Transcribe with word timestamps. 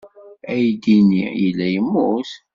Aydi-nni 0.51 1.23
yella 1.41 1.67
yemmut. 1.73 2.29